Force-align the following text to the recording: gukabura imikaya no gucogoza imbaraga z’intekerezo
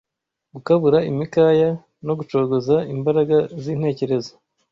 gukabura 0.53 0.97
imikaya 1.11 1.69
no 2.05 2.13
gucogoza 2.19 2.75
imbaraga 2.93 3.37
z’intekerezo 3.61 4.31